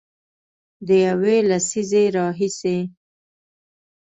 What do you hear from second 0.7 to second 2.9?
د یوې لسیزې راهیسې